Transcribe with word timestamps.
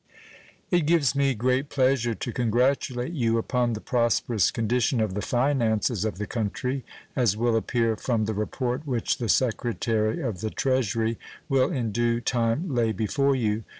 It 0.71 0.87
gives 0.87 1.13
me 1.15 1.35
great 1.35 1.69
pleasure 1.69 2.15
to 2.15 2.31
congratulate 2.33 3.11
you 3.13 3.37
upon 3.37 3.73
the 3.73 3.79
prosperous 3.81 4.49
condition 4.49 4.99
of 4.99 5.13
the 5.13 5.21
finances 5.21 6.05
of 6.05 6.17
the 6.17 6.25
country, 6.25 6.83
as 7.15 7.37
will 7.37 7.55
appear 7.55 7.95
from 7.95 8.25
the 8.25 8.33
report 8.33 8.87
which 8.87 9.19
the 9.19 9.29
Secretary 9.29 10.19
of 10.19 10.41
the 10.41 10.49
Treasury 10.49 11.19
will 11.47 11.69
in 11.71 11.91
due 11.91 12.19
time 12.19 12.67
lay 12.73 12.91
before 12.91 13.35
you. 13.35 13.63